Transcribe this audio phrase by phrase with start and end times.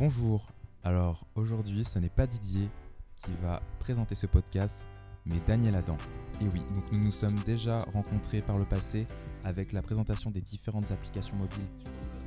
[0.00, 0.48] Bonjour.
[0.82, 2.70] Alors aujourd'hui, ce n'est pas Didier
[3.16, 4.86] qui va présenter ce podcast,
[5.26, 5.98] mais Daniel Adam.
[6.40, 9.04] Et oui, donc nous nous sommes déjà rencontrés par le passé
[9.44, 11.66] avec la présentation des différentes applications mobiles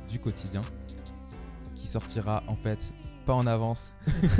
[0.08, 0.60] du quotidien,
[1.74, 2.94] qui sortira en fait
[3.26, 3.96] pas en avance,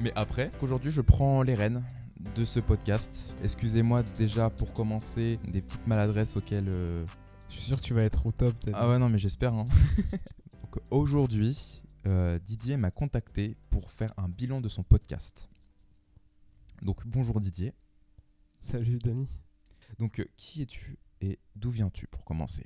[0.00, 0.48] mais, après.
[0.62, 1.84] Aujourd'hui, je prends les rênes
[2.34, 3.38] de ce podcast.
[3.44, 7.04] Excusez-moi déjà pour commencer des petites maladresses auxquelles euh,
[7.50, 8.54] Je suis sûr que tu vas être au top.
[8.60, 8.76] peut-être.
[8.78, 9.54] ah ouais, non, mais j'espère.
[9.54, 9.64] hein.
[10.62, 15.48] Donc, Aujourd'hui, euh, Didier m'a contacté pour faire un bilan de son podcast.
[16.82, 17.74] Donc bonjour Didier.
[18.58, 19.28] Salut Dani.
[19.98, 22.64] Donc euh, qui es-tu et d'où viens-tu pour commencer?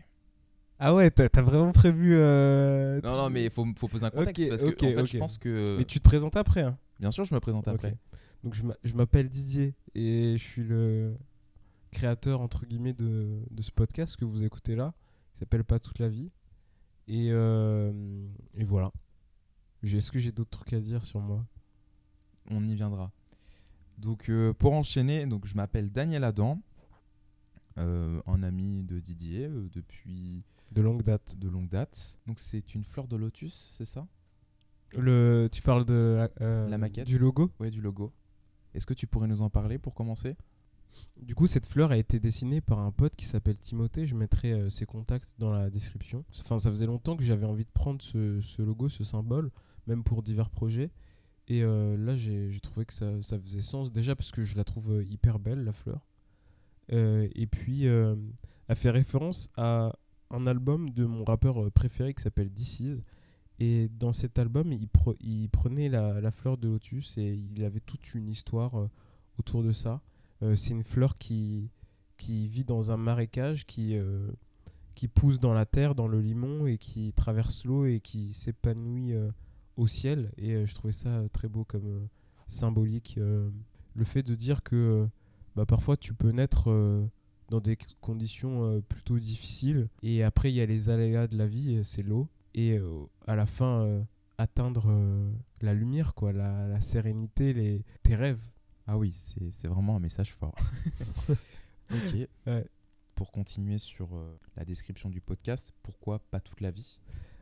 [0.79, 2.15] Ah ouais, t'as vraiment prévu.
[2.15, 4.87] euh, Non, tu- non, mais il faut, faut poser un contexte parce que ok, en
[4.87, 5.07] fait, ok.
[5.07, 5.77] je pense que.
[5.79, 6.63] Mais tu te présentes après.
[6.63, 6.79] Hein.
[7.01, 7.97] Bien sûr, je me présente après.
[8.45, 11.17] Donc je m'appelle Didier et je suis le
[11.95, 14.93] créateur entre guillemets de, de ce podcast que vous écoutez là,
[15.33, 16.31] qui s'appelle Pas toute la vie.
[17.09, 17.93] Et, euh,
[18.55, 18.91] et voilà.
[19.83, 21.45] Est-ce que j'ai d'autres trucs à dire sur moi?
[22.51, 23.11] On y viendra.
[23.99, 26.61] Donc euh, pour enchaîner, donc je m'appelle Daniel Adam,
[27.79, 30.43] euh, un ami de Didier depuis
[30.73, 31.37] De longue date.
[31.39, 32.19] de longue date.
[32.27, 34.07] Donc c'est une fleur de lotus, c'est ça?
[34.97, 37.07] Le, tu parles de la, La maquette.
[37.07, 37.51] du logo?
[37.61, 38.13] Ouais, du logo.
[38.75, 40.37] Est-ce que tu pourrais nous en parler pour commencer?
[41.21, 44.07] Du coup, cette fleur a été dessinée par un pote qui s'appelle Timothée.
[44.07, 46.25] Je mettrai euh, ses contacts dans la description.
[46.41, 49.51] Enfin, ça faisait longtemps que j'avais envie de prendre ce, logo, ce symbole,
[49.87, 50.91] même pour divers projets.
[51.49, 53.93] Et euh, là, j'ai trouvé que ça, faisait sens.
[53.93, 56.07] Déjà parce que je la trouve euh, hyper belle, la fleur.
[56.91, 59.97] Et puis, elle fait référence à
[60.31, 63.03] un album de mon rappeur préféré qui s'appelle Is.
[63.59, 67.81] Et dans cet album, il, pre- il prenait la, fleur de lotus et il avait
[67.81, 68.91] toute une histoire
[69.39, 70.03] autour de ça.
[70.45, 71.71] Euh, c'est une fleur qui,
[72.17, 74.31] qui vit dans un marécage, qui, euh,
[74.95, 79.15] qui pousse dans la terre, dans le limon, et qui traverse l'eau et qui s'épanouit
[79.15, 79.31] euh,
[79.77, 80.33] au ciel.
[80.37, 82.09] Et je trouvais ça très beau comme
[82.47, 83.19] symbolique.
[83.19, 85.09] le fait de dire que
[85.57, 86.71] bah, parfois tu peux naître
[87.49, 91.83] dans des conditions plutôt difficiles, et après il y a les aléas de la vie,
[91.83, 92.79] c'est l'eau, et
[93.27, 94.05] à la fin
[94.37, 94.93] atteindre
[95.63, 98.47] la lumière, quoi, la, la sérénité, les, tes rêves.
[98.87, 100.55] Ah oui, c'est vraiment un message fort.
[101.91, 102.29] ok.
[102.47, 102.67] Ouais.
[103.15, 106.99] Pour continuer sur euh, la description du podcast, pourquoi pas toute la vie?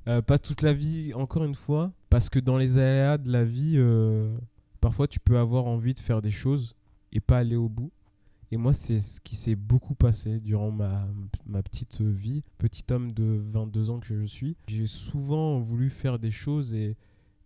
[0.06, 3.44] Euh, pas toute la vie, encore une fois, parce que dans les aléas de la
[3.44, 4.36] vie, euh,
[4.80, 6.76] parfois tu peux avoir envie de faire des choses
[7.10, 7.90] et pas aller au bout.
[8.52, 11.08] Et moi, c'est ce qui s'est beaucoup passé durant ma,
[11.46, 14.56] ma petite vie, petit homme de 22 ans que je suis.
[14.68, 16.96] J'ai souvent voulu faire des choses et,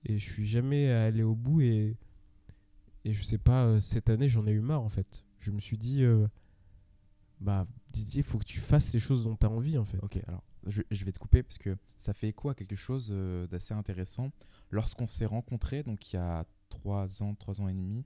[0.04, 1.60] et je suis jamais allé au bout.
[1.60, 1.96] Et,
[3.06, 5.24] et je sais pas, euh, cette année, j'en ai eu marre en fait.
[5.38, 6.26] Je me suis dit, euh,
[7.40, 9.98] bah Didier, faut que tu fasses les choses dont tu as envie en fait.
[10.02, 13.10] Ok, alors je, je vais te couper parce que ça fait écho à quelque chose
[13.12, 14.32] euh, d'assez intéressant.
[14.72, 18.04] Lorsqu'on s'est rencontrés, donc il y a trois ans, trois ans et demi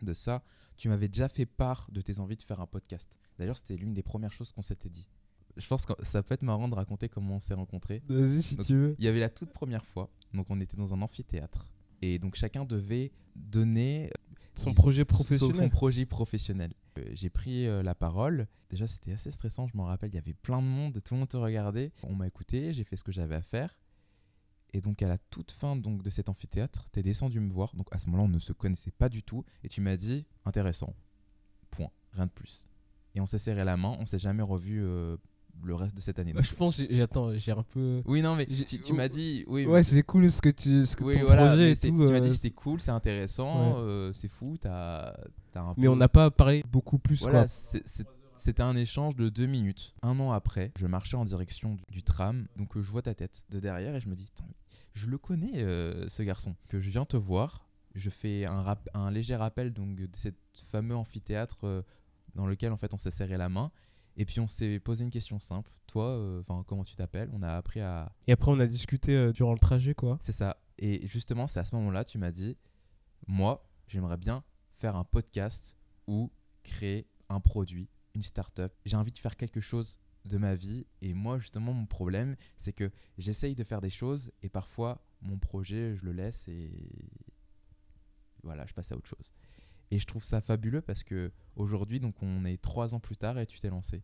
[0.00, 0.44] de ça,
[0.76, 3.18] tu m'avais déjà fait part de tes envies de faire un podcast.
[3.38, 5.08] D'ailleurs, c'était l'une des premières choses qu'on s'était dit.
[5.56, 8.02] Je pense que ça peut être marrant de raconter comment on s'est rencontrés.
[8.08, 8.96] Vas-y si Donc, tu veux.
[8.98, 11.73] Il y avait la toute première fois, donc on était dans un amphithéâtre.
[12.04, 14.10] Et donc chacun devait donner
[14.54, 15.56] Son projet professionnel.
[15.56, 16.72] Son projet professionnel.
[16.98, 18.46] Euh, J'ai pris euh, la parole.
[18.68, 20.10] Déjà, c'était assez stressant, je m'en rappelle.
[20.10, 21.92] Il y avait plein de monde, tout le monde te regardait.
[22.02, 23.78] On m'a écouté, j'ai fait ce que j'avais à faire.
[24.72, 27.74] Et donc, à la toute fin donc, de cet amphithéâtre, tu es descendu me voir.
[27.74, 29.44] Donc, à ce moment-là, on ne se connaissait pas du tout.
[29.62, 30.94] Et tu m'as dit intéressant.
[31.70, 31.90] Point.
[32.12, 32.66] Rien de plus.
[33.14, 33.96] Et on s'est serré la main.
[33.98, 35.16] On s'est jamais revu euh,
[35.94, 36.32] de cette année.
[36.32, 38.02] Bah, je pense, j'attends, j'ai un peu.
[38.06, 39.44] Oui, non, mais tu, tu m'as dit.
[39.46, 41.76] Oui, Ouais, c'est cool ce que tu, ce que oui, ton voilà, projet mais et
[41.76, 41.86] tout.
[41.86, 43.82] Tu m'as euh, dit c'était cool, c'est intéressant, Ouais.
[43.82, 45.14] euh, c'est fou, t'as
[45.54, 49.28] as un mais peu- on n'a pas parlé beaucoup plus Voilà, c'était un échange de
[49.28, 49.94] deux minutes.
[50.02, 53.14] Un an après, je marchais en direction du, du tram, donc euh, je vois ta
[53.14, 54.54] tête de derrière et je me dis, mais
[54.94, 56.54] je le connais euh, ce garçon.
[56.68, 60.34] Que je viens te voir, je fais un, rap- un léger rappel donc de cet
[60.70, 61.82] fameux amphithéâtre euh,
[62.34, 63.70] dans lequel en fait on s'est serré la main.
[64.16, 65.70] Et puis on s'est posé une question simple.
[65.86, 67.30] Toi, euh, enfin comment tu t'appelles?
[67.32, 70.18] On a appris à, Et après, on a discuté euh, durant le trajet quoi.
[70.20, 70.56] c'est ça.
[70.78, 72.56] Et justement, c'est à ce moment-là, tu m'as dit,
[73.26, 75.76] moi, j'aimerais bien faire un podcast
[76.06, 76.32] ou
[76.64, 78.74] créer un produit, une start-up.
[78.84, 80.86] J'ai envie de faire quelque chose de ma vie.
[81.00, 85.38] Et moi, justement, mon problème, c'est que j'essaye de faire des choses et parfois, mon
[85.38, 86.70] projet, je le laisse et
[88.42, 89.32] voilà, je passe à autre chose.
[89.90, 93.38] Et je trouve ça fabuleux parce que aujourd'hui, donc on est trois ans plus tard
[93.38, 94.02] et tu t'es lancé.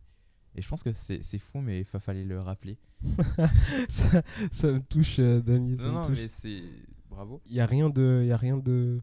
[0.55, 2.77] Et je pense que c'est fou, mais il fa- fallait le rappeler.
[3.89, 5.77] ça, ça me touche, euh, Dani.
[5.77, 6.17] ça Non, non, touche.
[6.17, 6.61] mais c'est.
[7.09, 7.41] Bravo.
[7.45, 9.01] Il y a rien de, y a rien de,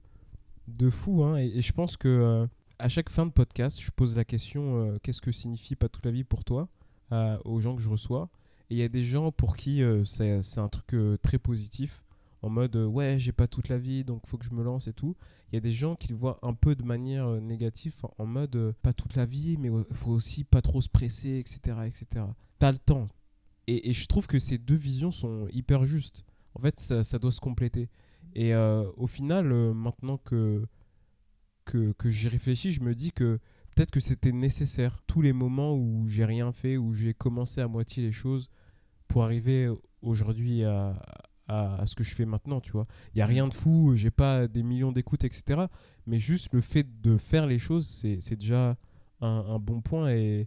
[0.66, 1.22] de fou.
[1.24, 2.46] Hein, et, et je pense que euh,
[2.78, 6.04] à chaque fin de podcast, je pose la question euh, qu'est-ce que signifie pas toute
[6.06, 6.68] la vie pour toi
[7.12, 8.30] euh, aux gens que je reçois.
[8.70, 12.02] Et il y a des gens pour qui c'est c'est un truc très positif,
[12.42, 14.86] en mode euh, ouais, j'ai pas toute la vie, donc faut que je me lance
[14.86, 15.16] et tout.
[15.50, 18.26] Il y a des gens qui le voient un peu de manière euh, négative, en-
[18.26, 21.78] mode euh, pas toute la vie, mais faut aussi pas trop se presser, etc.
[21.86, 22.24] etc.
[22.58, 23.08] T'as le temps.
[23.66, 26.24] Et, je trouve que ces deux visions sont hyper justes.
[26.54, 27.90] En fait, ça, doit se compléter.
[28.34, 30.64] Et au final, maintenant que,
[31.66, 33.38] que, que j'y réfléchis, je me dis que
[33.74, 35.02] peut-être que c'était nécessaire.
[35.06, 38.48] Tous les moments où j'ai rien fait, où j'ai commencé à moitié les choses
[39.06, 39.70] pour arriver
[40.00, 40.98] aujourd'hui à,
[41.48, 42.86] à, ce que je fais maintenant, tu vois.
[43.14, 45.62] Il n'y a rien de fou, j'ai pas des millions d'écoutes, etc.
[46.06, 48.76] Mais juste le fait de faire les choses, c'est déjà
[49.20, 50.46] un, bon point et,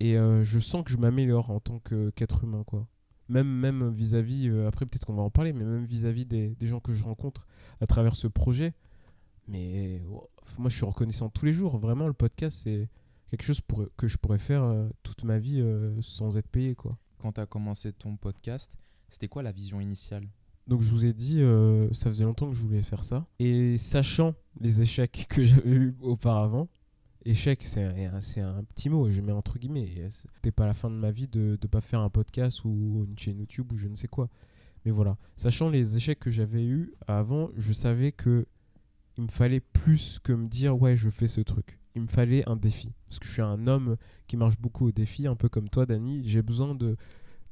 [0.00, 2.86] et euh, je sens que je m'améliore en tant qu'être humain, quoi.
[3.28, 6.66] Même, même vis-à-vis, euh, après peut-être qu'on va en parler, mais même vis-à-vis des, des
[6.66, 7.46] gens que je rencontre
[7.80, 8.72] à travers ce projet.
[9.46, 10.28] Mais oh,
[10.58, 11.76] moi, je suis reconnaissant tous les jours.
[11.78, 12.88] Vraiment, le podcast, c'est
[13.28, 15.62] quelque chose pour, que je pourrais faire euh, toute ma vie
[16.00, 16.98] sans être payé, quoi.
[17.18, 20.28] Quand tu as commencé ton podcast, c'était quoi la vision initiale?
[20.68, 23.26] Donc je vous ai dit, euh, ça faisait longtemps que je voulais faire ça.
[23.38, 26.68] Et sachant les échecs que j'avais eu auparavant,
[27.24, 29.88] échec c'est un, petit mot, je mets entre guillemets.
[29.96, 33.06] et C'était pas la fin de ma vie de ne pas faire un podcast ou
[33.08, 34.28] une chaîne YouTube ou je ne sais quoi.
[34.84, 38.46] Mais voilà, sachant les échecs que j'avais eu avant, je savais que
[39.16, 41.78] il me fallait plus que me dire ouais je fais ce truc.
[41.94, 42.92] Il me fallait un défi.
[43.08, 43.96] Parce que je suis un homme
[44.26, 46.22] qui marche beaucoup au défi, un peu comme toi Dani.
[46.24, 46.96] J'ai besoin de,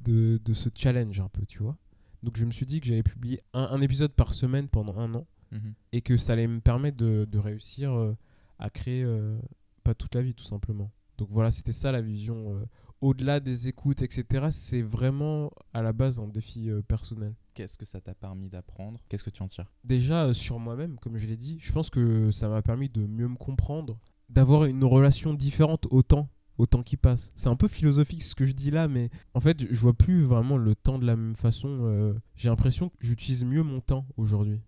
[0.01, 1.77] de, de ce challenge un peu, tu vois.
[2.23, 5.13] Donc je me suis dit que j'allais publier un, un épisode par semaine pendant un
[5.15, 5.73] an Mhm.
[5.93, 8.17] et que ça allait me permettre de, de réussir euh,
[8.59, 9.39] à créer euh,
[9.85, 10.91] pas toute la vie tout simplement.
[11.17, 12.53] Donc voilà, c'était ça la vision.
[12.57, 12.65] euh,
[12.99, 17.33] Au-delà des écoutes, etc., c'est vraiment à la base un défi personnel.
[17.53, 18.99] Qu'est-ce que ça t'a permis d'apprendre?
[19.07, 19.71] Qu'est-ce que tu en tires?
[19.85, 23.29] Déjà sur moi-même, comme je l'ai dit, je pense que ça m'a permis de mieux
[23.29, 23.97] me comprendre,
[24.27, 26.27] d'avoir une relation différente au temps,
[26.57, 27.31] au temps qui passe.
[27.35, 30.23] C'est un peu philosophique ce que je dis là, mais en fait, je vois plus
[30.23, 31.79] vraiment le temps de la même façon.
[31.83, 34.59] euh, J'ai l'impression que j'utilise mieux mon temps aujourd'hui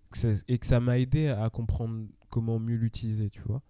[0.47, 3.62] et que ça m'a aidé à comprendre comment mieux l'utiliser, tu vois.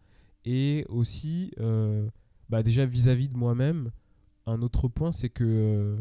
[0.46, 2.10] Et aussi, euh,
[2.50, 3.92] bah déjà vis-à-vis de moi-même,
[4.46, 5.98] un autre point, c'est que euh,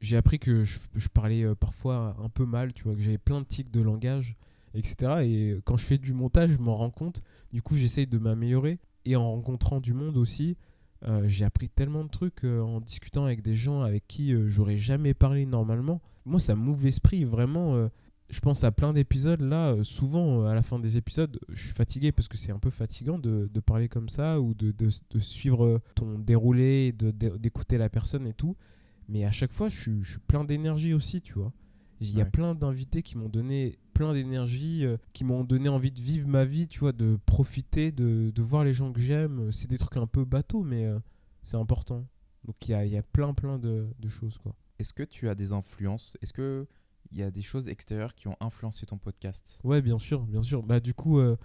[0.00, 3.40] j'ai appris que je, je parlais parfois un peu mal, tu vois, que j'avais plein
[3.40, 4.36] de tics de langage,
[4.74, 5.22] etc.
[5.24, 7.22] Et quand je fais du montage, je m'en rends compte.
[7.52, 8.78] Du coup, j'essaye de m'améliorer.
[9.04, 10.56] Et en rencontrant du monde aussi,
[11.04, 14.48] euh, j'ai appris tellement de trucs euh, en discutant avec des gens avec qui euh,
[14.48, 16.00] j'aurais jamais parlé normalement.
[16.24, 17.88] Moi, ça m'ouvre l'esprit, vraiment.
[18.30, 19.76] je pense à plein d'épisodes là.
[19.82, 23.18] souvent, à la fin des épisodes, je suis fatigué parce que c'est un peu fatigant
[23.18, 28.26] de, de parler comme ça ou de, de- de suivre ton déroulé, d'écouter la personne
[28.26, 28.56] et tout.
[29.08, 31.52] Mais à chaque fois, je suis, je suis plein d'énergie aussi, tu vois.
[32.00, 32.30] Il y a Ouais.
[32.30, 36.44] plein d'invités qui m'ont donné plein d'énergie, euh, qui m'ont donné envie de vivre ma
[36.44, 39.50] vie, tu vois, de profiter, de, de voir les gens que j'aime.
[39.52, 40.98] C'est des trucs un peu bateaux, mais euh,
[41.42, 42.06] c'est important.
[42.44, 44.54] Donc il y a, y a plein, plein de, de choses, quoi.
[44.78, 46.16] Est-ce que tu as des influences?
[46.22, 46.66] Est-ce que
[47.12, 49.60] il y a des choses extérieures qui ont influencé ton podcast?
[49.64, 50.62] Ouais, bien sûr, bien sûr.
[50.62, 51.36] Bah, du coup, euh,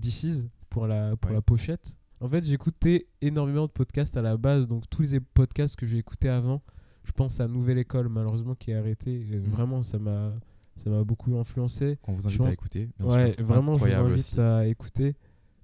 [0.00, 1.36] This Is, pour la, pour Ouais.
[1.36, 1.98] la pochette.
[2.20, 4.68] En fait, j'écoutais énormément de podcasts à la base.
[4.68, 6.62] Donc, tous les podcasts que j'ai écoutés avant,
[7.04, 9.18] je pense à Nouvelle École, malheureusement, qui est arrêté.
[9.30, 9.40] Mhm.
[9.50, 10.32] Vraiment, ça m'a
[10.78, 11.98] ça m'a beaucoup influencé.
[12.02, 13.44] Qu'on vous invite pense- à écouter bien Ouais, sûr.
[13.44, 14.40] vraiment, je vous Incroyable invite aussi.
[14.40, 15.14] à écouter.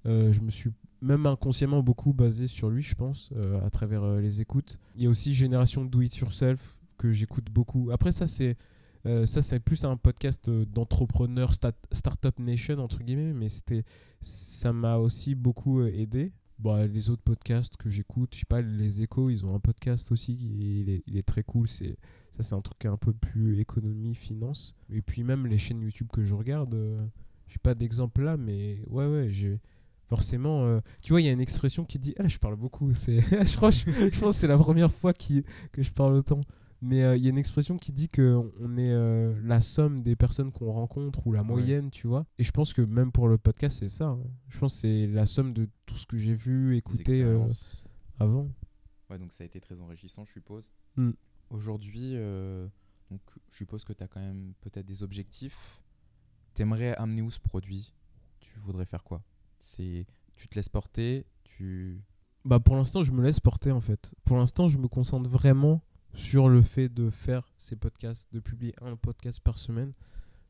[0.06, 0.70] Euh, je me suis
[1.00, 4.78] même inconsciemment beaucoup basé sur lui, je pense, euh, à travers euh, les écoutes.
[4.96, 7.90] Il y a aussi Génération Do It Yourself que j'écoute beaucoup.
[7.90, 8.56] Après, ça, c'est
[9.26, 13.84] ça c'est plus un podcast d'entrepreneurs, stat- Startup Nation, entre guillemets, mais c'était
[14.22, 16.32] ça m'a aussi beaucoup aidé.
[16.58, 20.10] Bon, les autres podcasts que j'écoute, je sais pas, les échos, ils ont un podcast
[20.10, 21.68] aussi, qui il, est, il est très cool.
[21.68, 21.96] C'est
[22.34, 24.74] ça, c'est un truc un peu plus économie, finance.
[24.90, 27.06] Et puis même les chaînes YouTube que je regarde, euh,
[27.46, 29.60] j'ai pas d'exemple là, mais ouais, ouais, j'ai
[30.08, 30.64] forcément.
[30.64, 32.92] euh, tu vois, il y a une expression qui dit, ah, là, je parle beaucoup.
[32.94, 36.14] C'est, je crois, je, je pense que c'est la première fois qui, que je parle
[36.14, 36.40] autant.
[36.82, 40.00] Mais euh, il y a une expression qui dit que on est euh, la somme
[40.02, 42.26] des personnes qu'on rencontre ou la moyenne, tu vois.
[42.38, 44.08] Et je pense que même pour le podcast, c'est ça.
[44.08, 44.20] hein.
[44.48, 47.46] Je pense que c'est la somme de tout ce que j'ai vu, écouté euh,
[48.18, 48.48] avant.
[49.08, 50.72] Ouais, donc ça a été très enrichissant, je suppose.
[50.96, 51.10] Mm.
[51.54, 52.66] Aujourd'hui, euh,
[53.12, 55.80] donc je suppose que tu as quand même peut-être des objectifs.
[56.52, 57.94] T'aimerais amener où ce produit?
[58.40, 59.22] Tu voudrais faire quoi?
[59.60, 62.02] C'est tu te laisses porter, tu
[62.44, 64.16] Bah pour l'instant, je me laisse porter en fait.
[64.24, 65.80] Pour l'instant, je me concentre vraiment
[66.12, 69.92] sur le fait de faire ces podcasts, de publier un podcast par semaine.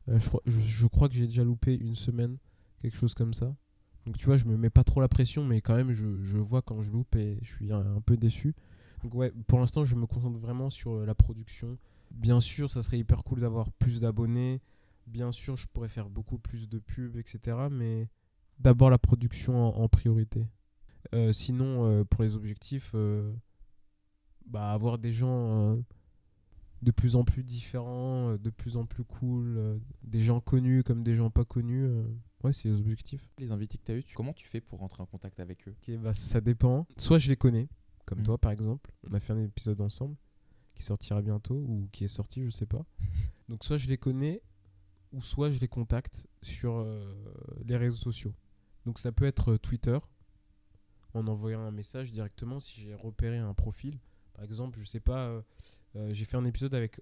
[0.09, 2.39] Euh, je, crois, que j'ai déjà loupé une semaine,
[2.81, 3.55] quelque chose comme ça.
[4.07, 6.63] Donc tu vois, je me mets pas trop la pression, mais quand même, je, vois
[6.63, 8.55] quand je loupe et je suis un peu déçu.
[9.05, 11.77] Donc ouais, pour l'instant, je me concentre vraiment sur euh, la production.
[12.09, 14.61] Bien sûr, ça serait hyper cool d'avoir plus d'abonnés.
[15.05, 17.67] Bien sûr, je pourrais faire beaucoup plus de pubs, etc.
[17.69, 18.09] Mais
[18.57, 20.47] d'abord la production en, en priorité.
[21.13, 23.31] Euh, sinon, euh, pour les objectifs, euh,
[24.47, 25.77] bah, avoir des gens
[26.81, 31.15] de plus en plus différents, de plus en plus cool, des gens connus comme des
[31.15, 31.87] gens pas connus.
[32.43, 33.29] ouais, c'est les objectifs.
[33.37, 35.75] Les invités que tu as eu, comment tu fais pour rentrer en contact avec eux?
[35.99, 36.87] Bah, ça dépend.
[36.97, 37.69] Soit je les connais,
[38.05, 38.25] comme Mhm.
[38.25, 38.91] toi par exemple.
[39.09, 40.15] On a fait un épisode ensemble
[40.75, 42.85] qui sortira bientôt ou qui est sorti, je sais pas.
[43.49, 44.41] Donc soit je les connais
[45.13, 47.13] ou soit je les contacte sur euh,
[47.65, 48.33] les réseaux sociaux.
[48.85, 49.97] Donc ça peut être euh, Twitter
[51.13, 53.97] en envoyant un message directement si j'ai repéré un profil.
[54.33, 55.41] Par exemple, je sais pas, euh,
[55.95, 57.01] euh, j'ai fait un épisode avec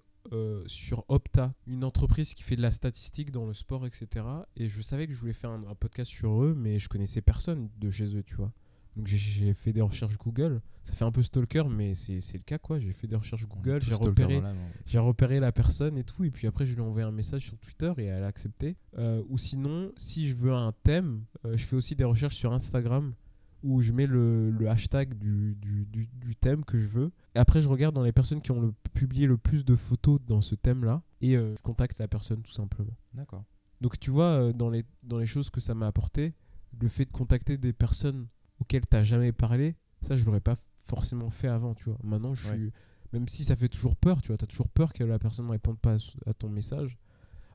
[0.66, 4.24] sur Opta, une entreprise qui fait de la statistique dans le sport, etc.
[4.56, 7.20] Et je savais que je voulais faire un, un podcast sur eux, mais je connaissais
[7.20, 8.50] personne de chez eux, tu vois.
[8.96, 10.60] Donc j'ai- fait des recherches Google.
[10.84, 12.78] Ça fait un peu stalker, mais c'est le cas, quoi.
[12.78, 14.54] J'ai fait des recherches Google, j'ai repéré, hein.
[14.86, 17.42] j'ai repéré la personne et tout, et puis après je lui ai envoyé un message
[17.42, 18.76] sur Twitter et elle a accepté.
[18.98, 22.52] Euh, ou sinon, si je veux un thème, euh, je fais aussi des recherches sur
[22.52, 23.14] Instagram
[23.62, 27.10] où je mets le, le hashtag du, du, du- du thème que je veux.
[27.34, 30.20] Et après, je regarde dans les personnes qui ont le, publié le plus de photos
[30.26, 32.94] dans ce thème-là et euh, je contacte la personne tout simplement.
[33.14, 33.42] D'accord.
[33.80, 36.34] Donc tu vois, dans les, dans les choses que ça m'a apporté,
[36.78, 38.26] le fait de contacter des personnes
[38.64, 41.98] auxquelles tu n'as jamais parlé, ça je l'aurais pas forcément fait avant, tu vois.
[42.02, 42.54] Maintenant, je Ouais.
[42.56, 42.72] suis...
[43.12, 45.46] Même si ça fait toujours peur, tu vois, tu as toujours peur que la personne
[45.46, 46.98] ne réponde pas à, ton message.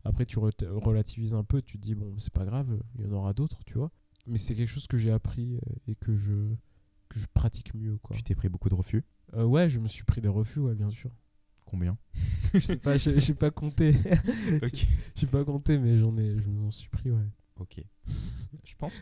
[0.06, 3.08] Après, tu re- relativises un peu, tu te dis, bon, c'est pas grave, il y
[3.08, 3.92] en aura d'autres, tu vois.
[4.26, 6.34] Mais c'est quelque chose que j'ai appris euh, et que je,
[7.10, 8.16] que je pratique mieux, quoi.
[8.16, 9.04] Tu t'es pris beaucoup de refus?
[9.34, 11.12] Euh, ouais, je me suis pris des refus, ouais, bien sûr.
[11.66, 11.98] Combien?
[12.54, 13.94] Je sais pas, j'ai j'ai pas compté.
[14.64, 14.88] Ok.
[15.16, 17.28] j'ai pas compté, mais j'en ai, je m'en suis pris, ouais.
[17.60, 17.84] Ok.
[18.64, 19.02] Je pense.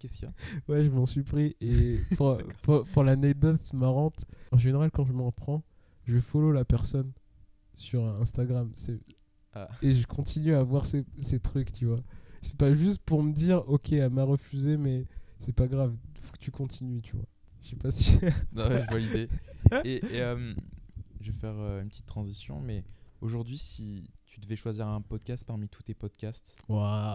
[0.00, 0.32] Qu'est-ce qu'il y a
[0.68, 1.56] Ouais, je m'en suis pris.
[1.60, 5.62] Et pour, pour, pour l'anecdote marrante, en général, quand je m'en prends,
[6.04, 7.12] je follow la personne
[7.74, 8.70] sur Instagram.
[8.74, 9.00] C'est
[9.54, 9.68] Ah.
[9.82, 12.02] Et je continue à voir ces, ces trucs, tu vois.
[12.42, 15.06] C'est pas juste pour me dire, ok, elle m'a refusé, mais
[15.40, 17.26] c'est pas grave, faut que tu continues, tu vois.
[17.62, 18.18] Je sais pas si.
[18.52, 19.28] Non, ouais, je vois l'idée.
[19.84, 20.54] Et, et, euh,
[21.20, 22.84] je vais faire euh, une petite transition, mais
[23.20, 26.58] aujourd'hui, si tu devais choisir un podcast parmi tous tes podcasts.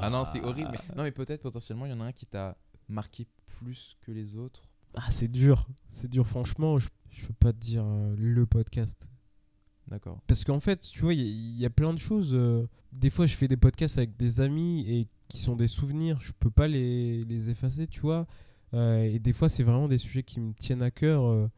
[0.03, 0.71] Ah non, c'est horrible.
[0.71, 4.11] Mais, non, mais peut-être potentiellement, il y en a un qui t'a marqué plus que
[4.11, 4.63] les autres.
[4.95, 5.67] Ah, c'est dur.
[5.89, 6.77] C'est dur, franchement.
[6.79, 9.09] Je, je peux pas te dire euh, le podcast.
[9.87, 10.19] D'accord.
[10.27, 12.31] Parce qu'en fait, tu vois, il y, a- il y a plein de choses.
[12.33, 16.19] euh, des fois, je fais des podcasts avec des amis et qui sont des souvenirs.
[16.21, 18.25] Je peux pas les, les effacer, tu vois.
[18.73, 21.49] Euh, et des fois, c'est vraiment des sujets qui me tiennent à cœur.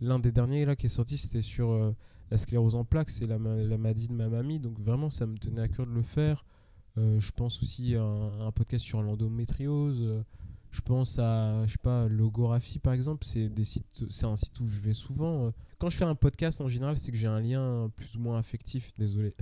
[0.00, 1.94] L'un des derniers là qui est sorti, c'était sur
[2.30, 3.10] la sclérose en plaques.
[3.10, 4.58] C'est la, la maladie de ma mamie.
[4.58, 6.44] Donc vraiment, ça me tenait à cœur de le faire.
[6.98, 9.98] Euh, je pense aussi à un, à un podcast sur l'endométriose.
[10.00, 10.22] euh,
[10.72, 13.24] je pense à, je sais pas, Logographie par exemple.
[13.26, 15.46] C'est des sites, c'est un site où je vais souvent.
[15.46, 18.20] euh, quand je fais un podcast en général, c'est que j'ai un lien plus ou
[18.20, 18.92] moins affectif.
[18.98, 19.32] Désolé.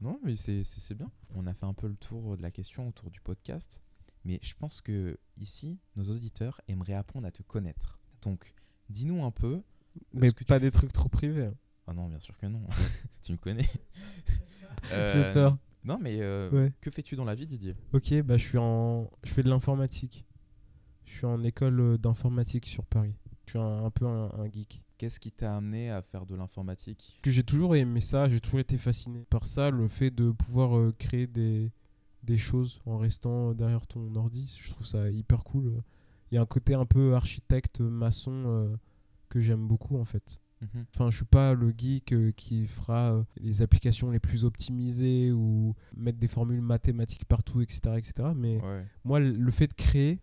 [0.00, 1.10] Non, mais c'est c'est- c'est bien.
[1.34, 3.82] On a fait un peu le tour de la question autour du podcast.
[4.24, 7.98] Mais je pense que ici, nos auditeurs aimeraient apprendre à te connaître.
[8.22, 8.54] Donc,
[8.88, 9.62] dis-nous un peu.
[10.14, 10.70] Mais que pas des fais.
[10.70, 11.50] trucs trop privés.
[11.86, 12.60] Ah non, bien sûr que non.
[13.22, 13.62] tu me connais.
[14.84, 15.58] J'ai Euh, peur.
[15.84, 16.72] Non, mais euh, Ouais.
[16.80, 17.74] que fais-tu dans la vie, Didier?
[17.92, 20.24] Ok, bah je suis en, je fais de l'informatique.
[21.04, 23.14] Je suis en école euh, d'informatique sur Paris.
[23.46, 24.84] Je suis un, un peu un, un geek.
[24.98, 27.18] Qu'est-ce qui t'a amené à faire de l'informatique?
[27.22, 30.78] Que j'ai toujours aimé ça, j'ai toujours été fasciné par ça, le fait de pouvoir
[30.78, 31.72] euh, créer des,
[32.22, 34.56] des choses en restant derrière ton ordi.
[34.62, 35.82] Je trouve ça hyper cool.
[36.30, 38.76] Il y a un côté un peu architecte, maçon euh,
[39.28, 40.40] que j'aime beaucoup en fait.
[40.62, 40.84] Mhm.
[40.94, 45.32] Enfin, je suis pas le geek euh, qui fera euh, les applications les plus optimisées
[45.32, 48.28] ou mettre des formules mathématiques partout, etc., etc.
[48.34, 48.86] Mais Ouais.
[49.04, 50.20] moi, le fait de créer,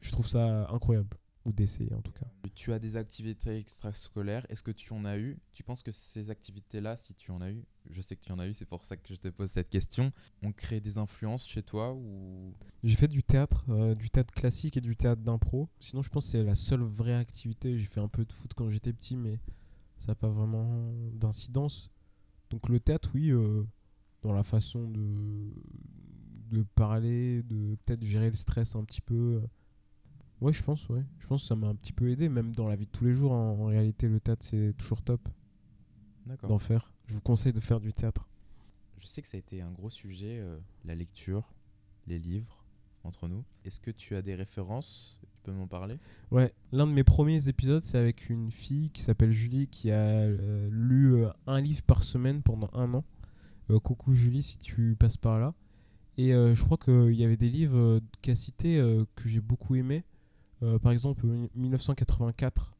[0.00, 1.16] je trouve ça incroyable.
[1.48, 2.26] Ou d'essayer en tout cas.
[2.54, 4.44] Tu as des activités extrascolaires.
[4.50, 5.38] Est-ce que tu en as eu?
[5.52, 8.38] Tu penses que ces activités-là, si tu en as eu, je sais que tu en
[8.38, 10.12] as eu, c'est pour ça que je te pose cette question,
[10.42, 12.52] ont créé des influences chez toi ou
[12.84, 15.68] J'ai fait du théâtre, euh, du théâtre classique et du théâtre d'impro.
[15.80, 17.78] Sinon, je pense que c'est la seule vraie activité.
[17.78, 19.40] J'ai fait un peu de foot quand j'étais petit, mais
[19.98, 21.90] ça n'a pas vraiment d'incidence.
[22.50, 23.64] Donc le théâtre, oui, euh,
[24.22, 25.50] dans la façon de,
[26.50, 29.42] de parler, de peut-être gérer le stress un petit peu.
[30.40, 31.02] Ouais, je pense, ouais.
[31.18, 33.04] Je pense que ça m'a un petit peu aidé, même dans la vie de tous
[33.04, 33.32] les jours.
[33.32, 35.28] En, en réalité, le théâtre, c'est toujours top
[36.26, 36.50] D'accord.
[36.50, 36.92] d'en faire.
[37.06, 38.28] Je vous conseille de faire du théâtre.
[38.98, 41.54] Je sais que ça a été un gros sujet, euh, la lecture,
[42.06, 42.64] les livres,
[43.04, 43.44] entre nous.
[43.64, 45.18] Est-ce que tu as des références?
[45.22, 45.98] Tu peux m'en parler?
[46.30, 49.96] Ouais, l'un de mes premiers épisodes, c'est avec une fille qui s'appelle Julie qui a
[50.00, 53.04] euh, lu euh, un livre par semaine pendant un an.
[53.70, 55.54] Euh, coucou Julie, si tu passes par là.
[56.16, 59.40] Et euh, je crois qu'il y avait des livres euh, qu'elle citait euh, que j'ai
[59.40, 60.04] beaucoup aimé.
[60.62, 62.74] Euh, par exemple, 1984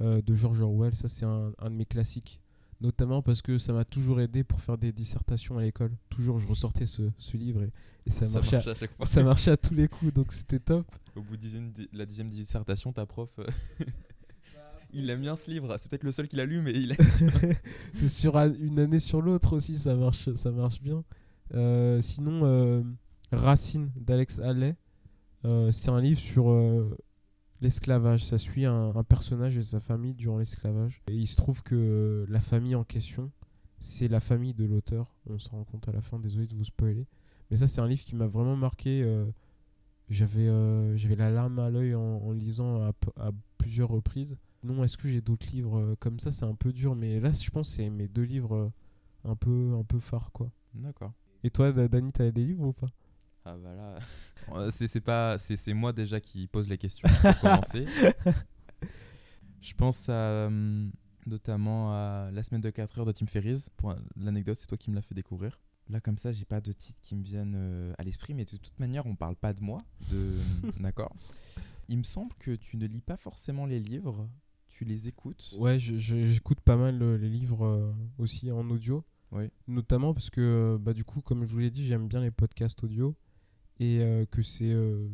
[0.00, 2.40] euh, de George Orwell, ça c'est un, un de mes classiques.
[2.80, 5.92] Notamment parce que ça m'a toujours aidé pour faire des dissertations à l'école.
[6.10, 7.70] Toujours, je ressortais ce, ce livre et,
[8.06, 9.06] et ça, marchait à, à chaque fois.
[9.06, 10.84] ça marchait à tous les coups, donc c'était top.
[11.14, 11.46] Au bout de
[11.92, 13.46] la dixième dissertation, ta prof, euh,
[14.92, 15.76] il aime bien ce livre.
[15.78, 16.96] C'est peut-être le seul qu'il a lu, mais il
[17.94, 21.04] c'est sur un- une année sur l'autre aussi, ça marche, ça marche bien.
[21.54, 22.84] Euh, sinon,
[23.30, 24.40] Racine d'Alex
[25.44, 26.50] euh, c'est un livre sur
[27.62, 28.24] l'esclavage.
[28.24, 31.02] Ça suit un, un personnage et sa famille durant l'esclavage.
[31.08, 33.30] Et il se trouve que la famille en question,
[33.80, 35.14] c'est la famille de l'auteur.
[35.28, 37.06] On se rend compte à la fin, désolé de vous spoiler.
[37.50, 39.02] Mais ça, c'est un livre qui m'a vraiment marqué.
[39.02, 39.26] euh,
[40.08, 42.92] j'avais, euh, j'avais la larme à l'œil en, en lisant à,
[43.58, 44.36] plusieurs reprises.
[44.64, 46.30] Non, est-ce que j'ai d'autres livres euh, comme ça?
[46.30, 48.70] C'est un peu dur, mais là, je pense que c'est mes deux livres
[49.24, 50.50] un peu, un peu phares, quoi.
[50.74, 51.12] D'accord.
[51.44, 52.86] Et toi, Da- Dani, t'as des livres ou pas?
[53.44, 53.98] Ah bah là,
[54.70, 57.86] c'est c'est pas, c'est moi déjà qui pose les questions pour commencer.
[59.60, 60.90] Je pense à, hum,
[61.26, 63.70] notamment à La semaine de 4 heures de Tim Ferriss.
[63.76, 65.60] Pour l'anecdote, c'est toi qui me l'as fait découvrir.
[65.88, 68.56] Là, comme ça, j'ai pas de titres qui me viennent euh, à l'esprit, mais de
[68.56, 69.82] toute manière, on parle pas de moi.
[70.10, 70.36] De...
[70.80, 71.14] D'accord.
[71.88, 74.28] Il me semble que tu ne lis pas forcément les livres,
[74.68, 75.54] tu les écoutes.
[75.58, 79.04] Ouais, j'écoute pas mal euh, les livres euh, aussi en audio.
[79.32, 79.44] Oui.
[79.66, 82.30] Notamment parce que, euh, bah, du coup, comme je vous l'ai dit, j'aime bien les
[82.30, 83.14] podcasts audio.
[83.82, 85.08] Et euh, que c'est euh,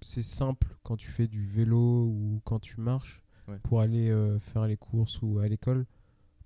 [0.00, 3.58] c'est simple quand tu fais du vélo ou quand tu marches Ouais.
[3.62, 5.84] pour aller euh, faire les courses ou à l'école.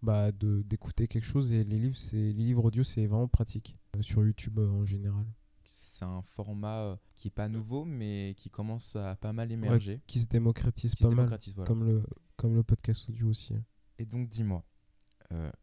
[0.03, 3.77] Bah, de- d'écouter quelque chose et les livres c'est les livres audio c'est vraiment pratique
[4.01, 5.27] sur YouTube en général
[5.65, 10.01] C'est un format qui est pas nouveau, mais qui commence à pas mal émerger.
[10.07, 11.67] qui se démocratise qui se pas mal voilà.
[11.67, 12.03] comme le
[12.37, 13.65] comme le podcast audio aussi hein.
[13.99, 14.65] Et donc, dis-moi,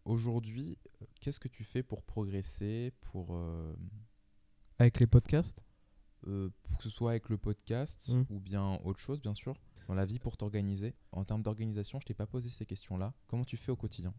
[0.03, 0.77] aujourd'hui,
[1.21, 3.39] qu'est-ce que tu fais pour progresser, pour,
[4.77, 5.63] avec les podcasts?
[6.27, 8.23] Euh, pour que ce soit avec le podcast Mm.
[8.29, 9.55] ou bien autre chose, bien sûr,
[9.87, 13.13] dans la vie pour t'organiser En termes d'organisation, je t'ai pas posé ces questions-là.
[13.27, 14.13] Comment tu fais au quotidien?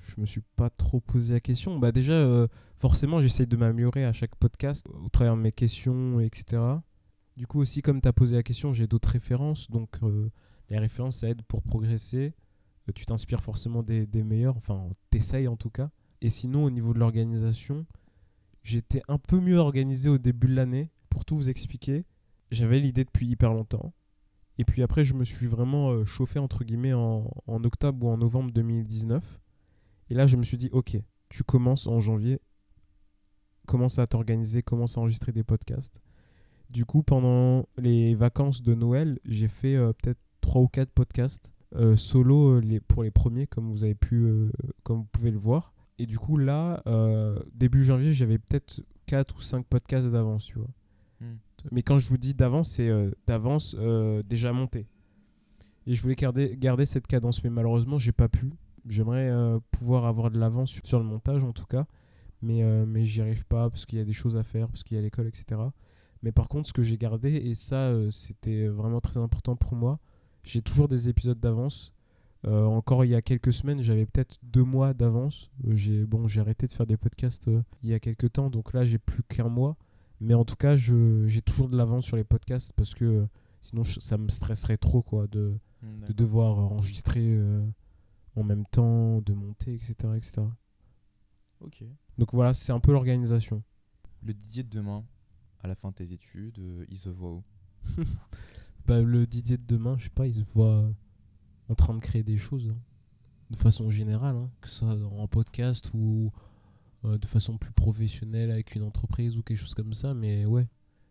[0.00, 1.78] Je me suis pas trop posé la question.
[1.78, 2.46] Bah déjà, euh,
[2.76, 6.62] forcément, j'essaye de m'améliorer à chaque podcast au travers de mes questions, etc.
[7.36, 9.68] Du coup aussi, comme tu as posé la question, j'ai d'autres références.
[9.70, 10.30] Donc euh,
[10.70, 12.32] les références, ça aide pour progresser.
[12.88, 15.90] Euh, tu t'inspires forcément des, des meilleurs, enfin, t'essayes en tout cas.
[16.20, 17.84] Et sinon, au niveau de l'organisation,
[18.62, 20.90] j'étais un peu mieux organisé au début de l'année.
[21.28, 22.06] Tout vous expliquer,
[22.50, 23.92] j'avais l'idée depuis hyper longtemps.
[24.56, 28.16] Et puis après, je me suis vraiment euh, chauffé, entre guillemets, en, octobre ou en
[28.16, 29.38] novembre 2019.
[30.08, 30.96] Et là, je me suis dit, ok,
[31.28, 32.40] tu commences en janvier,
[33.66, 36.00] commence à t'organiser, commence à enregistrer des podcasts.
[36.70, 41.52] Du coup, pendant les vacances de Noël, j'ai fait euh, peut-être 3 ou 4 podcasts
[41.74, 44.50] euh, solo pour les premiers, comme vous avez pu,
[44.82, 45.74] comme vous pouvez le voir.
[45.98, 46.82] Et du coup, là,
[47.52, 50.70] début janvier, j'avais peut-être 4 ou 5 podcasts d'avance, tu vois.
[51.72, 54.86] Mais quand je vous dis d'avance, c'est euh, d'avance euh, déjà monté.
[55.86, 58.52] Et je voulais garder, garder cette cadence, mais malheureusement, j'ai pas pu.
[58.86, 61.86] J'aimerais euh, pouvoir avoir de l'avance sur, sur le montage, en tout cas.
[62.40, 64.96] Mais, mais j'y arrive pas parce qu'il y a des choses à faire, parce qu'il
[64.96, 65.60] y a l'école, etc.
[66.22, 69.98] Mais par contre, ce que j'ai gardé, et ça, c'était vraiment très important pour moi,
[70.44, 71.92] j'ai toujours des épisodes d'avance.
[72.44, 75.50] Encore il y a quelques semaines, j'avais peut-être deux mois d'avance.
[75.66, 77.50] J'ai bon, j'ai arrêté de faire des podcasts
[77.82, 79.76] il y a quelques temps, donc là j'ai plus qu'un mois.
[80.20, 83.26] Mais en tout cas, j'ai toujours de l'avance sur les podcasts parce que euh,
[83.60, 85.56] sinon je- ça me stresserait trop quoi de,
[86.08, 87.64] de devoir enregistrer euh,
[88.36, 90.42] en même temps, de monter, etc., etc.
[91.60, 91.84] Ok.
[92.18, 93.62] Donc voilà, c'est un peu l'organisation.
[94.22, 95.04] Le Didier de demain,
[95.60, 97.44] à la fin de tes études, euh, il se voit où?
[98.86, 100.92] Bah, le Didier de demain, je sais pas, il se voit euh,
[101.68, 102.78] en train de créer des choses hein.
[103.50, 106.38] de façon générale, hein, que ce soit en podcast ou euh,
[107.04, 110.66] de façon plus professionnelle avec une entreprise ou quelque chose comme ça, mais ouais,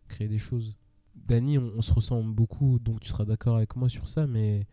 [0.08, 0.76] créer des choses.
[1.14, 4.66] Dany, on, on se ressemble beaucoup, donc tu seras d'accord avec moi sur ça, mais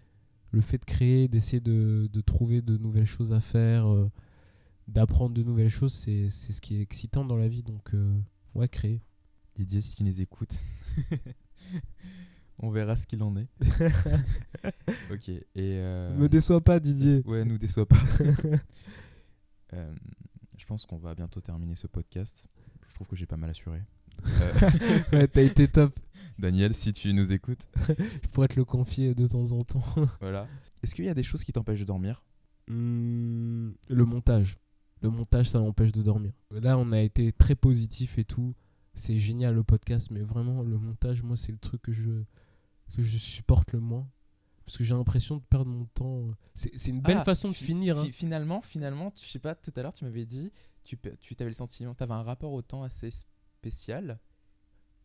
[0.52, 4.10] le fait de créer, d'essayer de, de trouver de nouvelles choses à faire, euh,
[4.88, 8.18] d'apprendre de nouvelles choses, c'est c'est ce qui est excitant dans la vie, donc euh,
[8.56, 9.02] ouais, créer.
[9.56, 10.62] Didier, si tu les écoutes,
[12.62, 13.48] on verra ce qu'il en est.
[15.12, 15.30] ok.
[15.30, 17.22] Et euh, Me déçois pas, Didier.
[17.26, 18.02] Ouais, nous déçois pas.
[20.66, 22.48] Je pense qu'on va bientôt terminer ce podcast.
[22.88, 23.84] Je trouve que j'ai pas mal assuré.
[24.26, 26.00] Euh, ouais, t'as été top.
[26.40, 29.84] Daniel, si tu nous écoutes, Je pourrais te le confier de temps en temps.
[30.22, 30.48] voilà.
[30.82, 32.24] Est-ce qu'il y a des choses qui t'empêchent de dormir?
[32.68, 34.58] Hmm, le montage.
[35.04, 36.32] Le montage, ça m'empêche de dormir.
[36.50, 38.56] Là, on a été très positif et tout.
[38.96, 42.24] C'est génial le podcast, mais vraiment, le montage, moi, c'est le truc que je,
[42.96, 44.10] que je supporte le moins.
[44.66, 46.24] Parce que j'ai l'impression de perdre mon temps.
[46.56, 48.02] C'est c'est une belle Ah, façon de fi- finir.
[48.02, 48.12] fi- hein.
[48.12, 50.52] Finalement, finalement, tu- je sais pas, tout à l'heure, tu m'avais dit,
[50.84, 54.20] tu, tu avais le sentiment, tu avais un rapport au temps assez spécial.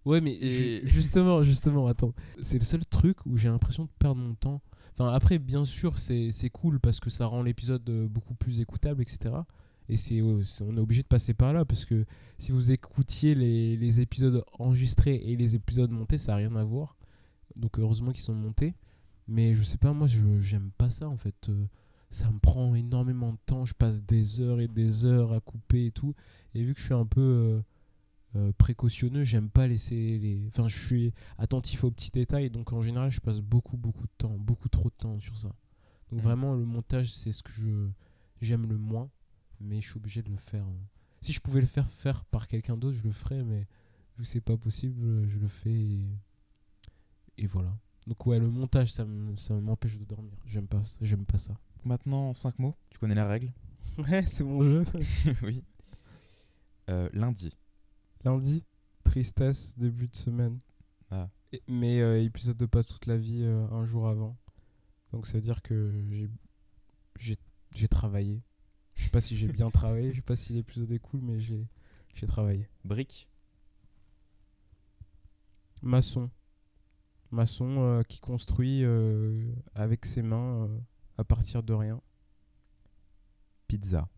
[0.06, 2.14] Ouais, mais Et- justement, justement, attends.
[2.42, 4.62] C'est le seul truc où j'ai l'impression de perdre mon temps.
[4.94, 9.02] Enfin, après, bien sûr, c'est cool parce que ça rend l'épisode euh, beaucoup plus écoutable,
[9.02, 9.34] etc.
[9.90, 12.06] Et euh, c'est- on est obligé de passer par là parce que
[12.38, 16.64] si vous écoutiez les, les épisodes enregistrés et les épisodes montés, ça n'a rien à
[16.64, 16.96] voir.
[17.56, 18.74] Donc, heureusement qu'ils sont montés.
[19.30, 21.48] Mais je sais pas, moi, je j'aime pas ça en fait.
[21.48, 21.66] Euh,
[22.10, 23.64] ça me prend énormément de temps.
[23.64, 26.14] Je passe des heures et des heures à couper et tout.
[26.54, 27.62] Et vu que je suis un peu euh,
[28.36, 30.46] euh, précautionneux, j'aime pas laisser les.
[30.48, 32.50] Enfin, je suis attentif aux petits détails.
[32.50, 35.48] Donc en général, je passe beaucoup, beaucoup de temps, beaucoup trop de temps sur ça.
[36.10, 36.24] Donc Mhm.
[36.24, 37.88] vraiment, le montage, c'est ce que je
[38.42, 39.08] j'aime le moins.
[39.60, 40.64] Mais je suis obligé de le faire.
[40.66, 40.80] euh.
[41.20, 43.44] Si je pouvais le faire faire par quelqu'un d'autre, je le ferais.
[43.44, 43.60] Mais
[44.16, 45.70] vu que c'est pas possible, je le fais.
[45.72, 46.08] Et,
[47.38, 47.76] et voilà.
[48.06, 50.32] Donc ouais, le montage, ça me- ça m'empêche de dormir.
[50.46, 51.54] J'aime pas, ça- j'aime pas ça.
[51.84, 52.74] Maintenant, 5 mots.
[52.90, 53.52] Tu connais la règle
[53.98, 54.84] Ouais, c'est mon jeu.
[55.42, 55.62] Oui.
[56.88, 57.56] Euh, lundi.
[58.24, 58.64] Lundi,
[59.04, 60.58] tristesse, début de semaine.
[61.10, 61.28] Ah.
[61.52, 64.36] Et- mais euh, épisode de pas toute la vie euh, un jour avant.
[65.12, 66.28] Donc ça veut dire que j'ai
[67.18, 67.36] j'ai
[67.74, 68.40] j'ai travaillé.
[68.94, 71.38] Je sais pas si j'ai bien travaillé, je sais pas si l'épisode est cool, mais
[71.40, 71.66] j'ai
[72.16, 72.68] j'ai travaillé.
[72.84, 73.28] Brique.
[75.82, 76.30] Maçon.
[77.30, 80.78] Maçon euh, qui construit euh, avec ses mains euh,
[81.18, 82.00] à partir de rien.
[83.68, 84.08] Pizza.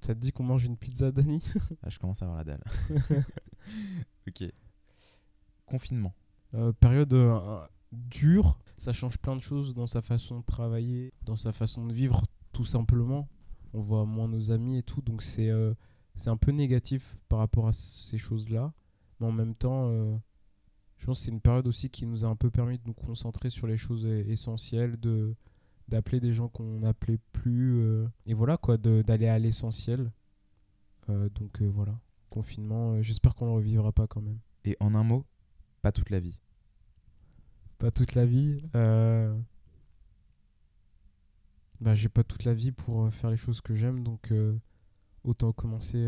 [0.00, 1.42] Ça te dit qu'on mange une pizza, Dani?
[1.82, 2.64] Ah, je commence à avoir la dalle.
[4.28, 4.44] ok.
[5.64, 6.14] Confinement.
[6.54, 11.36] Euh, période euh, dure, ça change plein de choses dans sa façon de travailler, dans
[11.36, 13.28] sa façon de vivre, tout simplement.
[13.72, 15.74] On voit moins nos amis et tout, donc c'est euh,
[16.14, 18.72] c'est un peu négatif par rapport à ces choses-là.
[19.18, 19.90] Mais en même temps,
[20.98, 22.94] je pense que c'est une période aussi qui nous a un peu permis de nous
[22.94, 25.34] concentrer sur les choses e- essentielles, de
[25.88, 30.10] d'appeler des gens qu'on n'appelait plus, euh, et voilà quoi, d'aller à l'essentiel.
[31.08, 31.96] Euh, donc euh, voilà,
[32.28, 34.40] confinement, j'espère qu'on le revivra pas quand même.
[34.64, 35.24] Et en un mot,
[35.82, 36.40] pas toute la vie.
[37.78, 38.62] pas toute la vie.
[41.80, 44.32] Bah, j'ai pas toute la vie pour faire les choses que j'aime, donc
[45.22, 46.04] autant commencer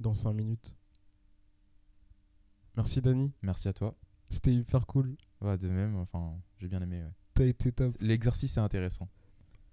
[0.00, 0.77] dans 5 minutes.
[2.78, 3.96] Merci Dani, Merci à toi.
[4.30, 5.16] c'était hyper cool.
[5.40, 6.98] Ouais, de même, enfin, j'ai bien aimé.
[7.02, 7.10] ouais.
[7.34, 7.92] T'as été top.
[7.98, 9.08] L'exercice est intéressant.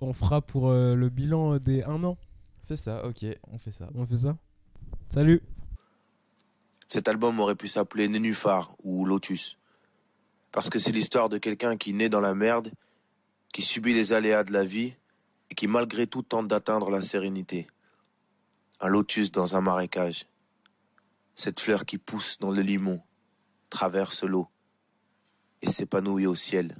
[0.01, 2.17] On fera pour euh, le bilan euh, des 1 an.
[2.57, 3.91] C'est ça, ok, on fait ça.
[3.93, 4.35] On fait ça
[5.09, 5.43] Salut
[6.87, 9.59] Cet album aurait pu s'appeler Nénuphar ou Lotus.
[10.51, 12.71] Parce que c'est l'histoire de quelqu'un qui naît dans la merde,
[13.53, 14.95] qui subit les aléas de la vie
[15.51, 17.67] et qui malgré tout tente d'atteindre la sérénité.
[18.79, 20.25] Un lotus dans un marécage.
[21.35, 23.01] Cette fleur qui pousse dans le limon,
[23.69, 24.47] traverse l'eau
[25.61, 26.75] et s'épanouit au ciel.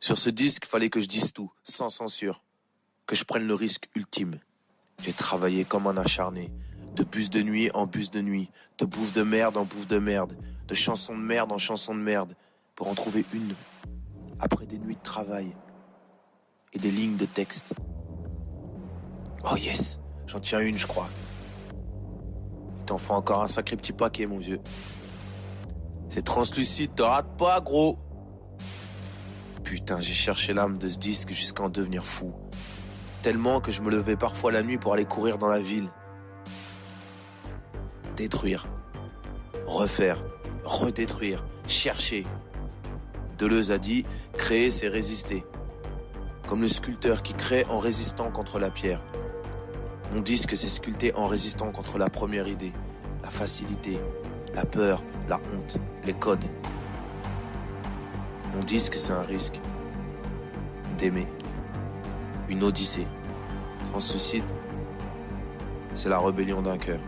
[0.00, 2.42] Sur ce disque, fallait que je dise tout, sans censure,
[3.06, 4.40] que je prenne le risque ultime.
[5.02, 6.50] J'ai travaillé comme un acharné,
[6.96, 9.98] de bus de nuit en bus de nuit, de bouffe de merde en bouffe de
[9.98, 10.34] merde,
[10.66, 12.34] de chanson de merde en chanson de merde,
[12.74, 13.54] pour en trouver une,
[14.38, 15.54] après des nuits de travail
[16.72, 17.74] et des lignes de texte.
[19.44, 21.08] Oh yes, j'en tiens une, je crois.
[22.90, 24.58] T'en faut encore un sacré petit paquet, mon vieux.
[26.08, 27.96] C'est translucide, te rate pas, gros.
[29.62, 32.34] Putain, j'ai cherché l'âme de ce disque jusqu'à en devenir fou.
[33.22, 35.88] Tellement que je me levais parfois la nuit pour aller courir dans la ville.
[38.16, 38.66] Détruire.
[39.68, 40.24] Refaire.
[40.64, 41.44] Redétruire.
[41.68, 42.26] Chercher.
[43.38, 44.04] Deleuze a dit
[44.36, 45.44] créer, c'est résister.
[46.48, 49.00] Comme le sculpteur qui crée en résistant contre la pierre.
[50.12, 52.72] Mon disque, c'est sculpter en résistant contre la première idée,
[53.22, 54.00] la facilité,
[54.54, 56.44] la peur, la honte, les codes.
[58.52, 59.60] Mon disque, c'est un risque
[60.98, 61.28] d'aimer.
[62.48, 63.06] Une odyssée.
[63.90, 64.44] Translucide,
[65.94, 67.00] c'est la rébellion d'un cœur.